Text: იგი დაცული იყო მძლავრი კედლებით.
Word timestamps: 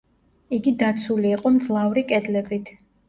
იგი 0.57 0.71
დაცული 0.79 1.29
იყო 1.33 1.51
მძლავრი 1.59 2.05
კედლებით. 2.13 2.73